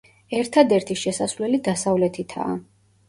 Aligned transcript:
ერთადერთი 0.37 0.97
შესასვლელი 1.03 1.59
დასავლეთითაა. 1.69 2.57